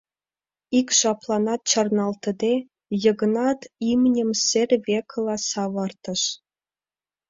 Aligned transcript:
Ик 0.79 0.87
жапланат 0.99 1.61
чарналтыде, 1.69 2.55
Йыгнат 3.03 3.59
имньым 3.91 4.31
сер 4.47 4.69
векыла 4.85 5.37
савыртыш. 5.49 6.21